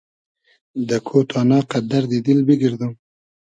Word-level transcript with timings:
دۂ 0.87 0.97
کۉ 1.05 1.19
تانا 1.29 1.59
قئد 1.69 1.83
دئردی 1.91 2.19
دیل 2.25 2.39
بیگئردوم 2.47 2.93